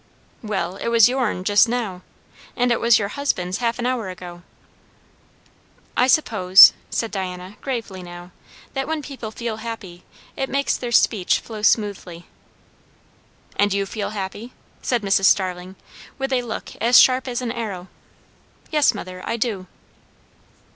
"Well 0.41 0.77
it 0.77 0.87
was 0.87 1.07
your'n 1.07 1.43
just 1.43 1.69
now. 1.69 2.01
And 2.55 2.71
it 2.71 2.79
was 2.81 2.97
your 2.97 3.09
husband's 3.09 3.59
half 3.59 3.77
an 3.77 3.85
hour 3.85 4.09
ago." 4.09 4.41
"I 5.95 6.07
suppose," 6.07 6.73
said 6.89 7.11
Diana, 7.11 7.55
gravely 7.61 8.01
now, 8.01 8.31
"that 8.73 8.87
when 8.87 9.03
people 9.03 9.29
feel 9.29 9.57
happy, 9.57 10.03
it 10.35 10.49
makes 10.49 10.75
their 10.75 10.91
speech 10.91 11.39
flow 11.39 11.61
smoothly." 11.61 12.25
"And 13.57 13.71
you 13.75 13.85
feel 13.85 14.09
happy?" 14.09 14.53
said 14.81 15.03
Mrs. 15.03 15.25
Starling 15.25 15.75
with 16.17 16.33
a 16.33 16.41
look 16.41 16.75
as 16.77 16.99
sharp 16.99 17.27
as 17.27 17.39
an 17.43 17.51
arrow. 17.51 17.87
"Yes, 18.71 18.95
mother. 18.95 19.21
I 19.23 19.37
do." 19.37 19.67